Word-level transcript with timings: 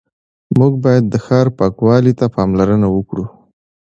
موږ 0.57 0.73
باید 0.83 1.03
د 1.09 1.15
ښار 1.25 1.47
پاکوالي 1.59 2.13
ته 2.19 2.25
پاملرنه 2.35 2.87
وکړو 2.91 3.25